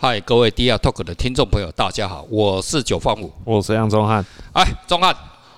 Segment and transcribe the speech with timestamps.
[0.00, 4.24] 嗨，各位 DR Talk 的听众朋友，大家好，我是九方五，我是杨宗汉。
[4.52, 5.12] 哎，宗汉，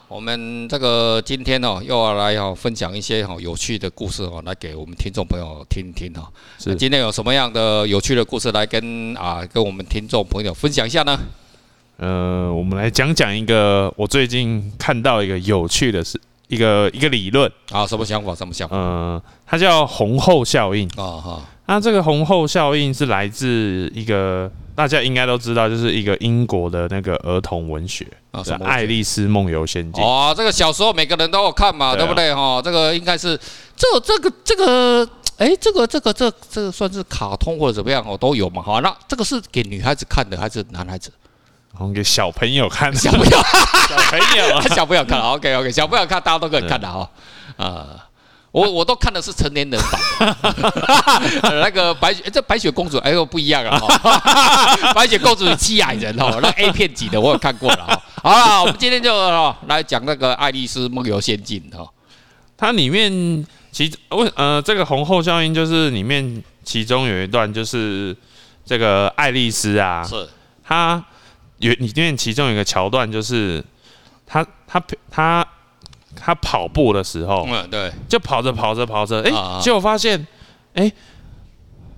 [0.08, 6.26] 我们这个今天哦，又要来哦分享一些哈有趣的故事哦，来给我们听众朋友听一听哈。
[6.58, 11.20] 是，今天有什么样的有趣的故事来跟啊跟我们听众朋友分享一下呢？
[11.98, 16.18] 呃，我们来讲讲一个我最近看到一个有趣的事，
[16.48, 18.34] 一个一个理论啊，什么想法？
[18.34, 18.74] 什么想法？
[18.74, 21.42] 呃，它叫红后效应啊哈。
[21.72, 32.60] 那这个红后效应是来自一个大家应该都知道，就是一个英国的那个儿童文学啊，《爱丽丝梦游仙境》哦，这个小时候每个人都有看嘛，对，不对哈？
[32.60, 33.38] 这个应该是
[33.76, 38.80] 这这个这个哎，这个这个这这个算是卡通或者怎么样哦，都有嘛哈。
[38.80, 41.12] 那这个是给女孩子看的还是男孩子？
[41.72, 43.30] 然后给小朋友看的，小朋友，
[43.88, 47.08] 小朋友， 小朋友看，OK OK，小朋友看，大家都可以看的哈
[47.56, 48.08] 啊。
[48.52, 49.80] 我我都看的是成年人
[50.18, 50.36] 版，
[51.62, 53.78] 那个白雪这白雪公主哎呦不一样啊，
[54.92, 58.02] 白雪公主是七矮人哦，那 A 片级的我有看过了哈。
[58.22, 61.88] 好了，我们今天就来讲那个《爱丽丝梦游仙境》哈，
[62.56, 68.16] 它里面其为呃这个红后效应就是里面其中有一段就是
[68.66, 70.28] 这个爱丽丝啊，是
[70.64, 71.02] 她
[71.58, 73.64] 有里面其中有一个桥段就是
[74.26, 75.46] 她她她。
[76.16, 80.26] 他跑步的时候，嗯，对，就跑着跑着跑着，哎，结果发现，
[80.74, 80.90] 哎，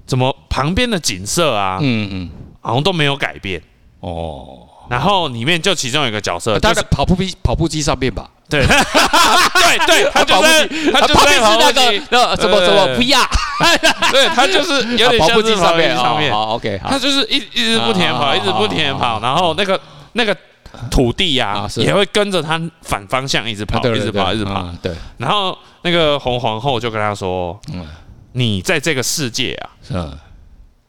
[0.07, 3.63] 怎么旁边的景色啊，嗯嗯，好像都没有改变。
[4.01, 4.69] 哦。
[4.91, 8.29] 然后里面就其中有一个角色，他在跑步机跑步机上面吧？
[8.51, 13.25] 对， 对对，他跑步机，他就在那个那什么什么 VR，
[14.13, 19.81] 对，他就是有点跑步机上面上面，好 OK，他就是一一直不停的跑，一直不停的跑，然后那个
[20.13, 20.37] 那个。
[20.91, 24.69] 土地呀、啊，也会跟着他反方向一直跑，一直跑，一直跑。
[24.83, 24.95] 对。
[25.19, 27.59] 然后那个红皇后就跟他说
[28.33, 29.53] ：“你在这个世界
[29.93, 30.19] 啊，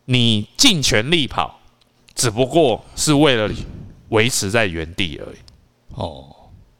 [0.05, 1.59] 你尽全力跑，
[2.15, 3.49] 只不过是为了
[4.09, 5.37] 维持在原地而已。”
[5.95, 6.25] 哦，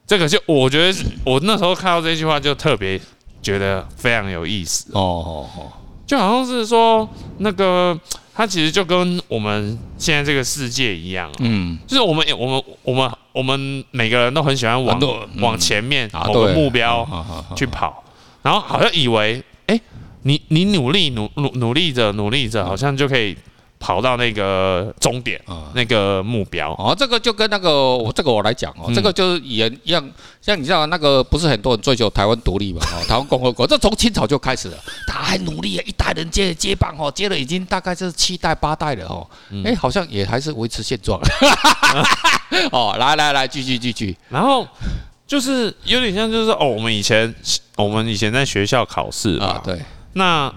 [0.08, 3.00] 这个就我觉得，我那时候看到这句话就特别
[3.42, 4.90] 觉得非常有意思。
[4.94, 5.72] 哦哦哦，
[6.06, 7.08] 就好像是说
[7.40, 8.00] 那个。
[8.36, 15.00] 它其实就跟我们现在这个世界一样，嗯，就是我们我们我们我们每个人都很喜欢往
[15.40, 17.08] 往前面某个目标
[17.56, 18.04] 去跑，
[18.42, 19.80] 然后好像以为，哎，
[20.24, 23.38] 你你努力努努努力着努力着，好像就可以。
[23.84, 25.38] 跑到那个终点，
[25.74, 26.72] 那个目标。
[26.76, 30.02] 哦，这个就跟那个我这个我来讲哦，这个就是也一样，
[30.42, 32.80] 像你知道那个不是很多人追求台湾独立嘛？
[32.96, 39.28] 哦，台湾共和国，这从清朝就开始了，他还努力啊，一代人接接棒哦，接了已经大概是七代八代了哦，
[39.66, 41.20] 哎，好像也还是维持现状。
[42.72, 44.66] 哦，来来来，继续继续，然后
[45.28, 47.36] 就是有点像，就是哦，我们以前
[47.76, 49.78] 我们以前在学校考试啊，对，
[50.14, 50.50] 那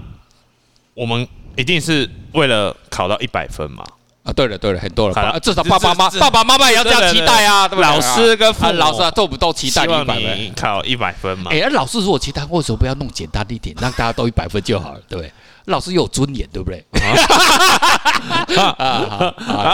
[0.95, 1.27] 我们。
[1.57, 3.85] 一定是为了考到一百分嘛？
[4.23, 7.89] 啊，对了对了，很多了，至少爸爸妈爸爸妈妈也要这样期待啊，对不对？
[7.89, 11.53] 老师跟父母老师啊，都不都期待一百分，考一百分嘛？
[11.53, 15.33] 哎，老师如果期待，为什么不要弄简单一点，让大家都一百分就好了，对不对？
[15.67, 16.85] 老师有尊严，对不对？
[16.93, 17.07] 然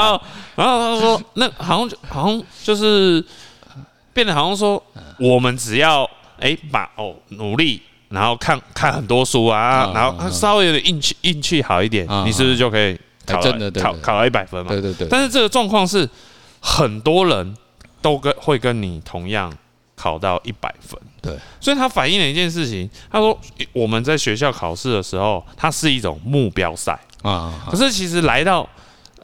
[0.05, 0.21] 后
[0.55, 3.25] 然后他说，那好像好像就是
[4.13, 4.83] 变得好像说，
[5.19, 6.07] 我们只要
[6.39, 7.81] 哎把哦努力。
[8.13, 14.71] 然后看看很多书啊，然后稍微有点运气运气好一点，你是不是就可以考考考到一百分嘛？
[14.71, 15.09] 对对对。
[15.09, 16.09] 但是这个状况是
[16.61, 17.57] 很多人
[18.01, 19.53] 都跟会跟你同样
[19.97, 21.37] 考到一百分，对。
[21.61, 23.39] 所以他反映了一件事情，他说
[23.73, 27.65] 我们在学校考试的时候，它是一种目标赛啊。
[27.71, 28.69] 可是其实来到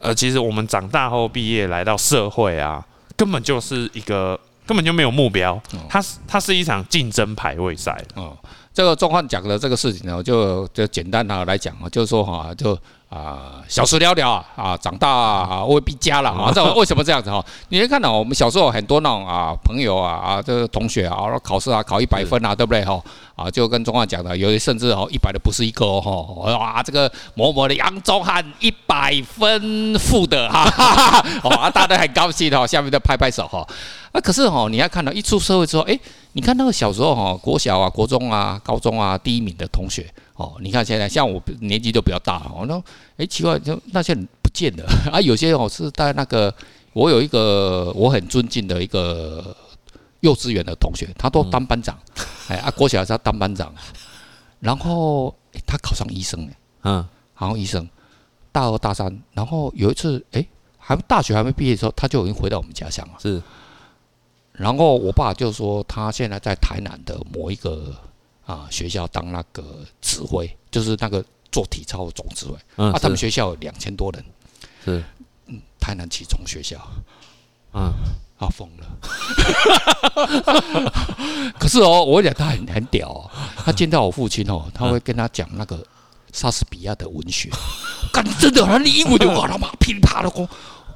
[0.01, 2.83] 呃，其实我们长大后毕业来到社会啊，
[3.15, 8.31] 根本就是一个根本就没有目标，它是它是一场竞争排位赛啊。
[8.73, 12.77] 这个状况讲的这个事情呢，就就简单的来讲啊，就是说哈，就
[13.09, 16.51] 啊小时了了啊，长大啊未必佳了啊。
[16.53, 17.43] 这为什么这样子哈？
[17.69, 23.01] 你会看到我们小时候很多那种啊朋友啊啊，这个同学啊，考试啊考一百分啊，对不对哈？
[23.39, 30.63] 啊，就跟宗翰讲的，有些甚至哦一百的不是一个哦，哇，这个某某的杨宗翰一百分负的哈，
[31.43, 33.65] 哦，大家都很高兴哦，下面都拍拍手哈。
[34.11, 35.99] 啊，可是哦，你要看到一出社会之后，哎。
[36.33, 40.05] 你看那个小时候哈，国小啊、国中啊、高中啊第一名的同学
[40.35, 42.79] 哦，你看现在像我年纪都比较大哦，那
[43.17, 46.53] 哎奇怪，就那些人不见了 啊，有些哦是在那个，
[46.93, 49.43] 我有一个我很尊敬的一个
[50.21, 51.97] 幼稚园的同学，他都当班长，
[52.49, 53.73] 哎啊郭小是他当班长，
[54.59, 55.33] 然后
[55.65, 57.07] 他考上医生哎，嗯，
[57.37, 57.87] 然后医生，
[58.51, 60.45] 大二大三，然后有一次哎，
[60.77, 63.41] 还大学还没毕业的时候，他就已经回到我们家乡了，是。
[64.51, 67.95] 然后我爸就说，他现在在台南的某一个
[68.45, 72.55] 啊学校当那个指挥，就是那个做体操的总指挥。
[72.75, 74.25] 啊，他们学校有两千多人。
[74.83, 75.01] 是，
[75.45, 76.77] 嗯台南启聪学校，
[77.73, 77.93] 嗯，
[78.39, 78.85] 他疯了。
[81.59, 83.29] 可是哦，我讲他很很屌哦，
[83.65, 85.83] 他见到我父亲哦，他会跟他讲那个
[86.31, 87.49] 莎士比亚的文学，
[88.13, 90.47] 干真的，他英文就哇他妈噼里啪啦讲，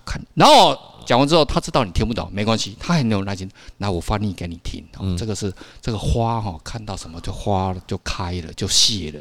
[0.06, 0.78] 看，然后。
[1.06, 3.50] 讲完之后，他知道你听不懂，没关系，他很有耐心。
[3.78, 4.84] 那我翻译给你听。
[5.00, 9.20] 嗯、这个是这个花哈，看到什么就花了，就开了，就谢了。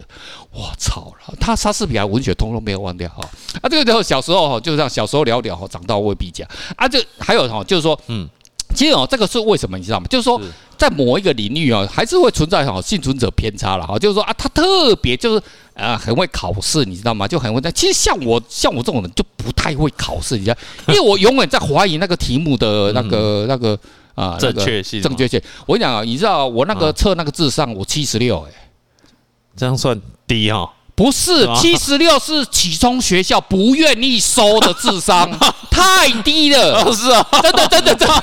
[0.51, 1.35] 我操了！
[1.41, 3.23] 他莎士比亚文学通通没有忘掉哈。
[3.61, 6.49] 啊，这个时候小时候哈，就这样小时候聊聊哈，长大未必讲。
[6.77, 8.29] 啊，这还有哈，就是说，嗯。
[8.75, 10.07] 其实哦，这个是为什么你知道吗？
[10.09, 10.41] 就是说，
[10.79, 13.99] 在某一个领域啊，还是会存在哈幸存者偏差了哈。
[13.99, 15.43] 就是说啊，他特别就是
[15.75, 17.27] 呃很会考试，你知道吗？
[17.27, 17.71] 就很会在。
[17.73, 20.57] 其实像我像我这种人就不太会考试，你知道，
[20.89, 23.79] 因为我永远在怀疑那个题目的那个那个
[24.15, 25.41] 啊正确性正确性。
[25.67, 28.53] 我跟你讲啊，你知道我那个测那个智商我七十六哎，
[29.57, 30.71] 这样算低哈。
[30.95, 35.29] 不是 七十六，是启聪学校不愿意收的智商
[35.71, 36.95] 太低了。
[36.95, 38.15] 是啊，真的真的真的。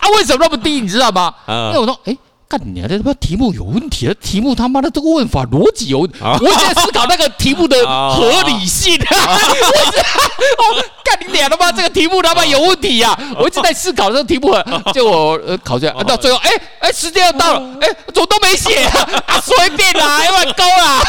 [0.00, 0.80] 啊，为什么那么低？
[0.80, 1.32] 你知道吗？
[1.46, 2.16] 因为我说，哎。
[2.52, 2.86] 干你啊！
[2.86, 4.14] 这他妈题目有问题啊！
[4.20, 7.74] 题目他妈的这个问法逻辑有问，我一直在思考那个题目的
[8.12, 8.94] 合理性。
[9.00, 10.62] 哦，
[11.02, 13.18] 干你俩他妈这个题目他妈有问题呀！
[13.40, 14.54] 我一直在思考这个题目，
[14.92, 16.50] 结果呃考出来，到最后哎
[16.80, 18.22] 哎时间要到了，哎怎
[18.52, 19.40] 么都没写啊？
[19.40, 21.02] 随便啦，要不然勾啦！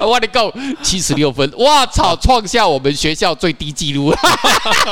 [0.00, 4.14] 我的够七十六分，哇操，创下我们学校最低纪录。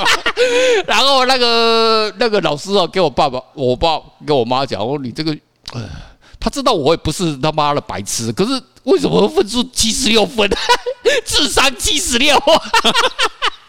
[0.87, 5.37] 然后那个那个老师哦，给我爸爸、我爸跟我妈讲，我说你这个。
[5.73, 5.83] 呃，
[6.41, 10.49] 他知道我也不是他妈的白痴，可是为什么分数七十六分，
[11.27, 12.43] 智商七十六？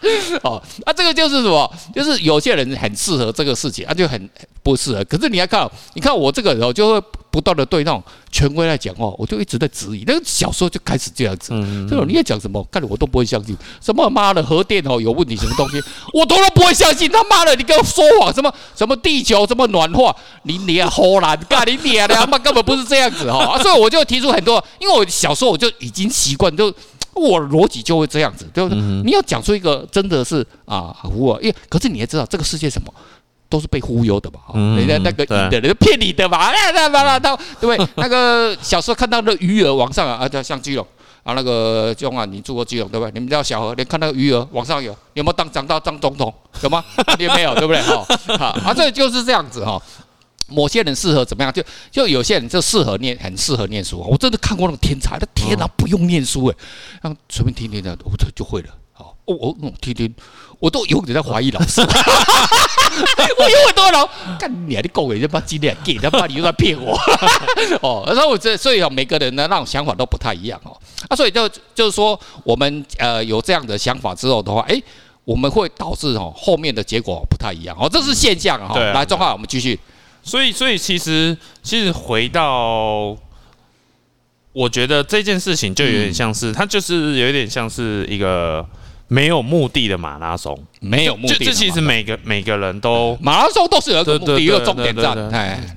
[0.44, 1.72] 哦，那这个就是什么？
[1.94, 4.30] 就是有些人很适合这个事情，他就很
[4.64, 5.04] 不适合。
[5.06, 8.02] 可是你要看，你看我这个人哦，就会不断的对那种
[8.32, 10.04] 权威来讲哦，我就一直在质疑。
[10.08, 11.50] 那个小时候就开始这样子，
[11.90, 13.58] 这种你也讲什么，看着我都不会相信。
[13.82, 15.82] 什么妈的核电哦有问题，什么东西，
[16.14, 17.12] 我都都不会相信。
[17.12, 23.62] 他妈的，你跟我说谎，什么什么地球什么暖化，你你啊胡来，干你你啊，他妈根本不是这样子哈。
[23.62, 26.74] 所以我就提出很多，因为我小时候我就已经习惯就。
[27.14, 28.78] 我逻辑就会这样子，对不对？
[29.04, 32.94] 你要讲出一个真的是啊，忽悠，因为可是你也知道，这个世界什么
[33.50, 34.40] 都是被忽悠的嘛，
[34.78, 37.88] 人家那个赢的人骗你的嘛，那那那那，对不对？
[37.98, 40.86] 那个小时候看到那鱼儿往上啊，啊，像基隆
[41.24, 43.12] 啊，那个中啊，你住过基隆对不对？
[43.12, 46.34] 你们知道小何，你看那个鱼儿往上有，有没有当长到当总统？
[46.62, 46.84] 有吗？
[47.18, 47.82] 也没有，对不对？
[48.38, 49.82] 哈，啊，这就是这样子哈。
[50.50, 51.52] 某些人适合怎么样？
[51.54, 54.00] 就就有些人就适合念，很适合念书。
[54.00, 56.56] 我真的看过那个天才，他天哪，不用念书哎，
[57.02, 58.70] 让随便听听的，我这就会了。
[58.94, 60.14] 好，我我听听，
[60.60, 61.80] 我都有点在怀疑老师。
[63.38, 64.82] 我有很多人干你啊！
[64.84, 67.00] 你够给人把金链给，他妈你又在骗我。
[67.82, 70.76] 哦，然后我这所以啊，每个人的那种想法都不太一样哦。
[71.08, 74.82] 啊，所以就就是说，我们呃有这样的想法之后的话，哎，
[75.24, 78.78] 我们会导致哦后面的结果不太一样哦，这是现象哈。
[78.78, 79.80] 来，中华，我们继续。
[80.22, 83.18] 所以，所以其实，其实回到，
[84.52, 88.66] 我觉得这件事情就有点像是，它就是有点像是一个
[89.08, 91.46] 没有目的的马拉松，没有目的。
[91.46, 95.30] 这其实每个每个人都马拉松都是有一个目的，一个终点站。
[95.32, 95.76] 哎，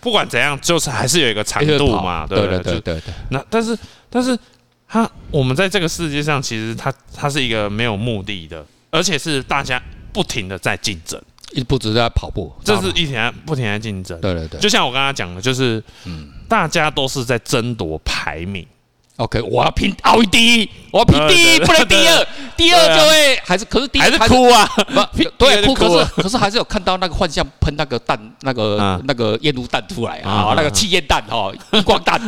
[0.00, 2.26] 不管怎样，就是还是有一个长度嘛。
[2.26, 3.00] 对对对对。
[3.30, 3.76] 那但是，
[4.08, 4.38] 但是，
[4.86, 9.82] 它我们在这个世界上，其实它它是一个没有目的的，而且是大家
[10.12, 11.20] 不停的在竞争。
[11.54, 14.20] 一不止在跑步，这是一天不停在竞争。
[14.20, 18.66] 对对对，就像我刚刚讲的，就是，嗯，大家都是在争夺排名。
[19.16, 24.66] OK，我要拼奥运第一，我要拼第一，不能第二，第二就会还是，可是第一还是哭啊，
[25.12, 31.52] 不， 对，哭，可是可是还是有看到那个幻象喷那个弹，那个那个烟雾弹出来啊，那个气焰弹哈，
[31.84, 32.20] 光弹。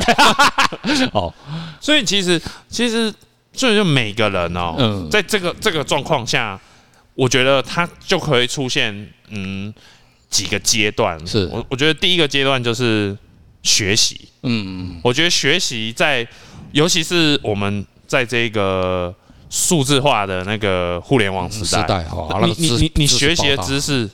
[1.12, 1.33] 哦，
[1.81, 3.12] 所以其实其实
[3.54, 6.61] 所以就每个人哦，在这个这个状况下。
[7.14, 9.73] 我觉得它就可以出现嗯
[10.28, 11.49] 几个阶段，是。
[11.52, 13.16] 我我觉得第一个阶段就是
[13.62, 16.26] 学习，嗯，我觉得学习在
[16.73, 19.14] 尤其是我们在这个
[19.49, 22.04] 数字化的那个互联网时代，时代
[22.44, 24.11] 你你你你学习的知识，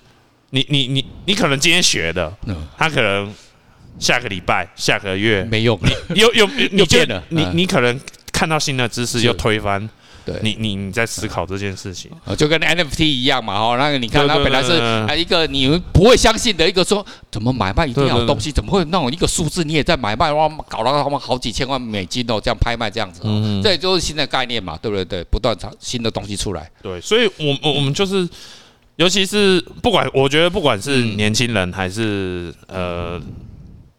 [0.50, 2.30] 你你你你可能今天学的，
[2.76, 3.32] 他可能
[3.98, 5.42] 下个礼拜、下个月。
[5.44, 5.80] 没用，
[6.14, 7.98] 又又 又变了，你你可能
[8.30, 9.88] 看到新的知识又推翻。
[10.24, 10.38] 对。
[10.42, 25.04] 你你你在思考这件事情，就跟 NFT 一样嘛，哈，那个你看，它本来是啊一个你们不会相信的一个说，怎么买卖一定要有东西，怎么会那种一个数字你也在买卖哇，搞到他们好几千万美金哦，这样拍卖这样子，嗯，这就是新的概念嘛，对不对？
[25.04, 28.28] 对，不断产新的东西出来，对，所以我我我们就是，
[28.96, 33.20] 尤其是不管我觉得不管是年轻人还是呃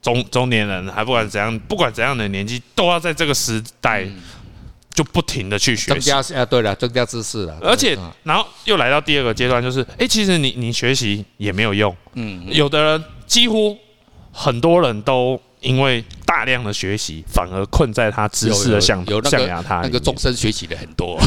[0.01, 4.07] 中中年人，还不管怎样，不管怎样的年纪，都要在这个时代。
[4.93, 7.57] 就不停的去学习，增加啊，对了，增加知识了。
[7.61, 11.95] 而且，然后又来到第二个阶段，就是，哎，其实你你学习也没有用。
[12.15, 13.77] 嗯，有的人几乎
[14.33, 19.79] 很多人都因为大量的学习，反而困在他知识的象象牙塔。
[19.81, 21.17] 那个终身学习的很多，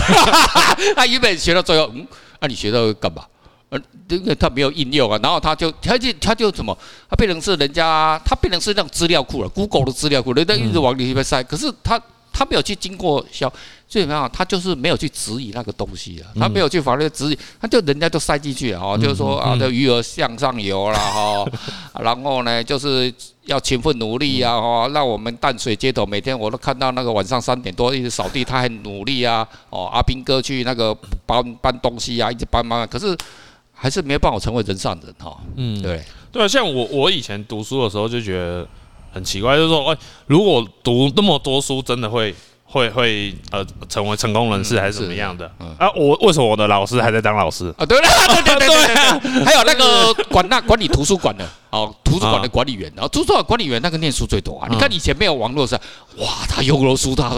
[0.94, 2.06] 他原本学到最后，嗯，
[2.40, 3.24] 那你学到干嘛？
[3.70, 6.76] 呃，因为他没有应用啊，然后他就他就他就什么，
[7.08, 11.98] 他变成是人家，他变成是那种资料库了，Google 的资料库，人家一直往里面塞，可是他。
[12.34, 13.50] 他没有去经过消，
[13.88, 14.28] 最怎么样？
[14.32, 21.46] 他就是没有去质疑那个东西啊，他没有去法律质疑，他就人家就塞进去了哈，就是说啊，这余额向上游了哈，
[22.02, 23.12] 然后呢，就是
[23.44, 30.92] 要勤奋努力啊哈，让我们淡水街头每天我都看到那个晚上三点多一直扫地，他很努力啊，哦，阿斌哥去那个
[31.24, 33.16] 搬搬东西啊，一直搬搬，可是
[33.72, 35.38] 还是没有办法成为人上人哈。
[35.54, 38.66] 嗯，对对啊，像我我以前读书的时候就觉得。
[39.14, 45.48] 很奇怪，就是说，哎，如果读那么多书，真的会会会呃成为成功人士，还是怎么样的？
[45.78, 47.86] 啊，我为什么我的老师还在当老师啊？
[47.86, 48.08] 对 了，
[48.44, 54.66] 对对对还有那个管那管理图书馆的哦，图书馆的管理员，然后图书馆管理员那个念书最多啊。
[54.68, 55.76] 你看以前没有网络时，
[56.16, 57.30] 哇，他有了书，他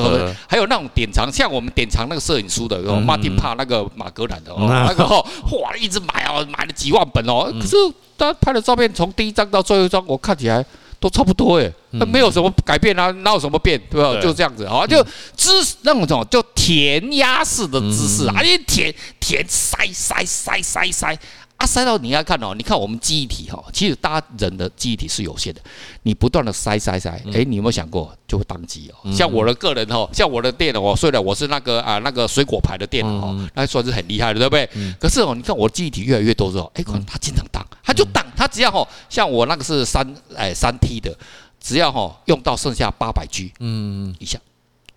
[0.49, 7.53] 还有那种典藏，像我们典藏那个摄影书的，马丁帕那个马格兰的哦，那个哇，一直买哦，买了几万本哦。
[7.61, 7.77] 可是
[8.17, 10.65] 他拍的照片，从第一张到最后一张，我看起来。
[11.07, 14.21] 都差不多哎，那没有什么改变啊，哪有什么变，对吧？
[14.21, 15.01] 就这样子啊，就
[15.37, 21.19] 知识那种叫填鸭式的知识，而且填填塞塞塞塞塞。
[21.59, 25.61] 啊，塞到你要看哦，你看我们记忆体哈，其实大家人的记忆体是有限的，
[26.03, 29.11] 你不断的塞塞塞，哎，你有没有想过就会宕机哦？
[29.11, 34.69] 像我的个人哦，像我的电脑哦，虽然我是那个啊那个水果牌的电脑哦，那算是很厉害的，对不对？
[35.01, 37.43] 可是哦，你看我记忆体越来越多之后，哎，可能它经常
[37.87, 40.05] 宕，它就挡，他只要吼，像我那个是三
[40.37, 41.17] 哎三 T 的，
[41.61, 44.39] 只要吼用到剩下八百 G，嗯，一下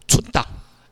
[0.08, 0.44] 存档。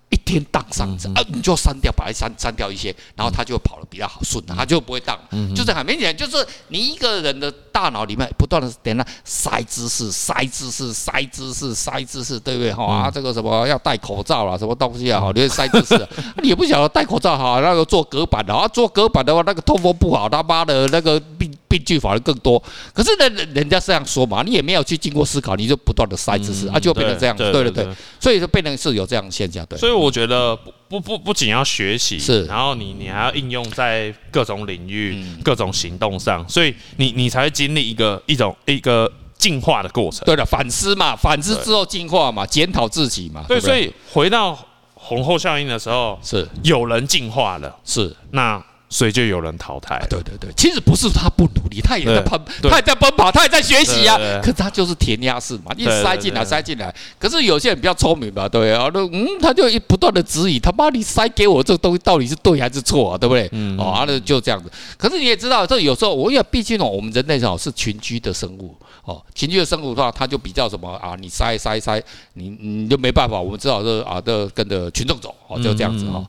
[0.10, 5.20] 一天档上啊，你就删掉，把它删删掉一些，然后他就跑得比较好顺，他就不会当。
[5.54, 12.74] 就是很明显，就是你一个人的大脑里面不断的点那塞知识、塞知识、塞知识、塞知识，对不对？
[12.74, 15.20] 哈啊，这个什么要戴口罩啦，什么东西啊？
[15.20, 16.08] 好， 你会塞知识，
[16.42, 22.58] 你也不晓得戴口罩好，那个做隔板的啊，做隔板的话，那个通风不好，他妈的那个病病句反而更多。
[22.94, 27.36] 可是呢，人家这样说嘛，你也没有去经过思考，你就不断的塞知识，啊，就变成这样。
[27.36, 27.86] 对对对，
[28.22, 29.66] 所以就变成是有这样的现象。
[29.66, 29.98] 对，所以。
[29.98, 40.24] 我觉得不不不不仅要学习，是，然后你你还要应用在各种领域、嗯、各种行动上，所以你你才会经历一个一种一个进化的过程。
[40.24, 43.44] 对的，反思嘛，反思之后进化嘛，检讨自己嘛。
[43.48, 44.58] 对，所以回到
[44.94, 48.64] 红后效应的时候，是有人进化了，是那。
[48.89, 50.01] 所以就有人淘汰。
[50.10, 54.17] 对对对，其实不是他不努力，他也在奔，他也在奔跑，他也在学习啊。
[54.41, 56.94] 可是他就是填鸭式嘛，一塞进来塞进来。
[57.20, 63.17] 可是有些人比较聪明吧，对啊，那嗯，他就一不断的质疑，他妈你塞给我这个东西到底是对还是错啊？
[63.17, 63.50] 对不对？
[63.51, 63.77] 嗯。
[63.77, 64.72] 哦，那就这样子。
[64.98, 71.15] 可是你也知道，这有时候我也毕竟哦，我们人类哦是群居的生物哦，群居的生物的话，他就比较什么啊？
[71.20, 72.01] 你塞塞塞，
[72.34, 73.39] 你你就没办法。
[73.39, 76.25] 我们只好是啊，这跟着群众走哦，就这样子哈。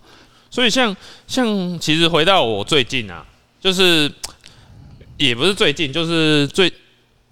[0.50, 3.24] 所以像像其实回到我最近啊，
[3.60, 4.10] 就是
[5.16, 6.72] 也不是最近，就是最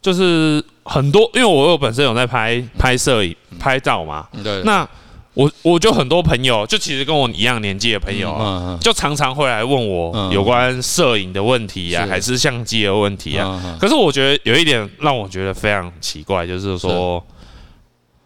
[0.03, 4.63] 就是很多，因为我有本身有在拍拍摄影拍照嘛，对。
[4.63, 4.89] 那
[5.35, 13.77] 我我就很多朋友，就其实跟我一样年纪的朋友，就常常会来问我有关摄影的问题啊，还是相机的问题啊。
[13.81, 17.25] 可是我觉得有一点让我觉得非常奇怪，就是说。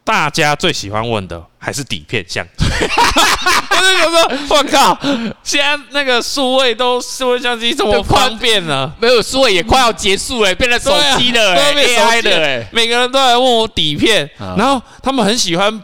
[0.03, 2.65] 大家最喜欢问的还是底片相机，
[3.71, 4.99] 就是有时候我靠，
[5.43, 15.83] 现在那个数位都数位相机这么方便了，没有数位也快要结束了，变成手机了，都变手机了，每个人都来问我底片，然后他们很喜欢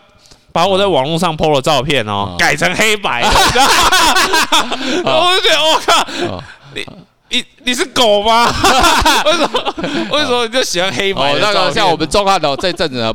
[0.53, 3.29] 把我在网络上 PO 的照片哦改成黑白的，
[5.05, 6.07] 我就觉得我靠，
[6.75, 6.87] 你
[7.31, 8.53] 你你是狗吗？
[9.25, 9.75] 为什么
[10.11, 11.35] 为什么你就喜欢黑白？
[11.41, 13.13] 那个像我们中汉的这阵子呢。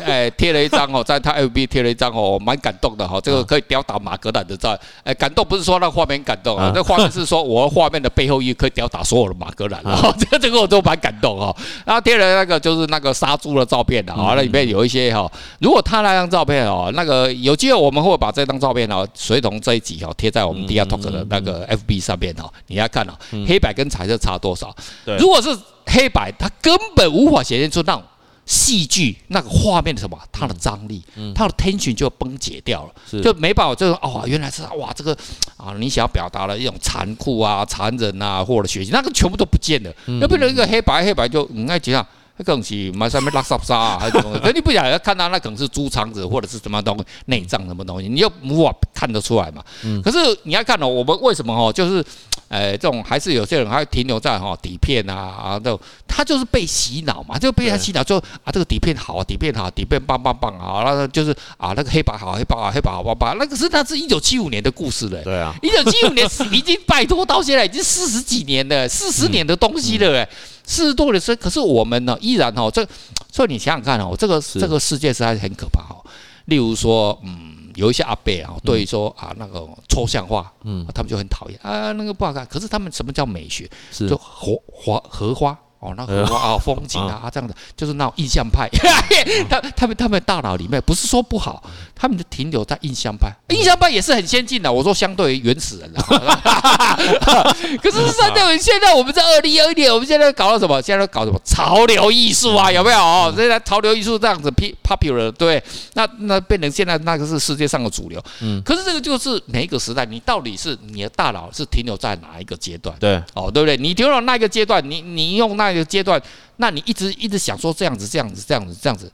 [0.00, 3.20] 哎，贴了一张哦，在他 FB 贴了一张哦，蛮感动的哈。
[3.20, 4.76] 这个可以吊打马格兰的照。
[5.04, 10.14] 哎，感动不是说那画面感动啊，那画面是说我画面的背后也可以吊打所有的马格南啊。
[10.18, 11.54] 这个 这个我都蛮感动哈。
[11.84, 15.30] 然后贴了那个就是那个杀猪的照片的啊，那里面有一些哈。
[15.60, 22.50] 如果他那张照片哦，那个有机会我们会把这张照片哦，随同这一集哦贴在我们 DR Talk 的那个 FB 上面哦。
[22.68, 23.12] 你要看哦，
[23.46, 24.74] 黑白跟彩色差多少？
[25.18, 25.48] 如果是
[25.86, 28.02] 黑白，它根本无法显现出那种。
[28.44, 31.02] 戏剧那个画面的什么，它的张力，
[31.34, 33.74] 它的 tension 就崩解掉了，就没办法。
[33.74, 35.16] 这种哦，原来是哇，这个
[35.56, 42.04] 啊，你想要表达的一种残酷啊、残忍啊，或者血腥，那个全部都不见了，那变成一个黑白，黑白就你爱讲，
[42.36, 44.38] 那可能是买上面拉萨沙啊，还是什么？
[44.42, 49.62] 可你不想要看到那可能是猪肠子或者是什么东西内脏什么东西，你又无法看得出来嘛。
[50.02, 52.04] 可是你要看哦，我们为什么哦，就是。
[52.52, 70.28] 哎，这种还是有些人还停留在哈底片啊啊，这种他就是被洗脑嘛，就被他洗脑，就啊这个底片好，底片好，底片棒棒棒啊，那个就是啊那个黑白好，黑白好，黑白好棒棒，那个是那是一九七五年的故事了，对啊，一九七五年已经拜托到现在已经四十几年了，四十年的东西了，哎，
[70.66, 72.86] 四十多年生，可是我们呢依然哈这，
[73.32, 76.04] 所以你想想看哦，这个这个世界实在是很可怕哦，
[76.44, 77.51] 例如说嗯。
[77.76, 82.46] 有一些阿伯啊，对于说啊那个抽象画，嗯，他们就很讨厌啊，那个不好看。
[82.46, 83.68] 可是他们什么叫美学？
[83.90, 85.58] 是就荷花荷花。
[85.82, 88.68] 哦，那荷花 啊，风景啊，这样的就是那种印象派。
[89.50, 91.60] 他他们他们大脑里面不是说不好，
[91.92, 93.32] 他们就停留在印象派。
[93.48, 95.92] 印象派也是很先进的，我说相对于原始人。
[97.82, 100.80] 可是相对于现在，我们在二零二一年，我们现在搞到什么？
[100.80, 102.70] 现在搞什么潮流艺术啊？
[102.70, 102.98] 有没有？
[102.98, 104.48] 哦，现在潮流艺术这样子
[104.84, 105.60] popular，对，
[105.94, 108.22] 那那变成现在那个是世界上的主流。
[108.40, 108.62] 嗯。
[108.64, 112.94] 可是这个就是每一个时代，你到底是你的大脑是停留在哪一个阶段？
[113.00, 113.20] 对。
[113.34, 113.76] 哦，对不对？
[113.76, 115.71] 你停留在那一个阶段，你你用那。
[115.72, 116.22] 一个阶段，
[116.56, 119.10] 那你一直一直想说这样子这样子这样子这样子，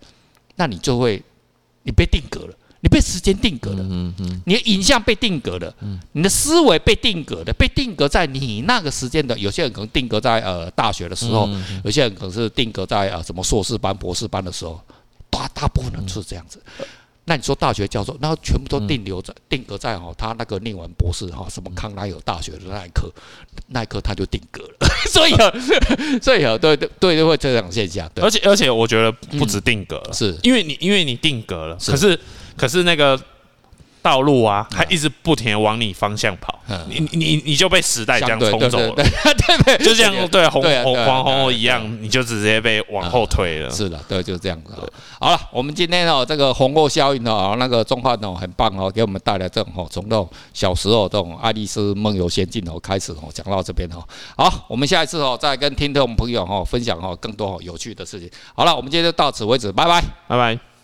[0.56, 1.22] 那你就会
[1.84, 11.48] 你被定格了，你被时间定格了，嗯嗯，你的影像被定格了，嗯，你的思维被定格了，被定格在你那个时间的，有些人可能定格在呃大学的时候，
[11.84, 14.80] 有些人可能是定格在呃什么硕士班、博士班的时候，
[15.30, 16.62] 大大部分人是这样子。
[17.28, 23.12] 那你说大学教授，那全部都定留在定格在哈，他那个念完博士哈，什么康奈尔大学的那一刻，
[23.68, 24.88] 那一刻他就定格了。
[25.06, 25.52] 所以啊，
[26.20, 28.10] 所以啊，对对对，就会这种现象。
[28.16, 32.18] 而且而且，我觉得不止定格了，是因为你因为你定格了，可是
[32.56, 33.20] 可是那个。
[34.02, 43.70] 道路啊，它一直不停的往你方向跑，你你你就被时代这样冲走了，对对，就像对红红黄红一样，你就直接被往后推了。
[43.70, 44.72] 是的，对，就是这样子。
[45.20, 54.02] 好了，我们今天哦，这个红后效应哦，那个钟汉哦，很棒哦，给我们带来这种哦，从这种小时候这种爱丽丝梦游仙境哦开始哦，讲到这边哦。
[54.36, 58.30] 好，我们下一次哦，再跟听众朋友哦分享哦更多有趣的事情。
[58.54, 60.77] 好了，我们今天就到此为止，拜拜，拜拜。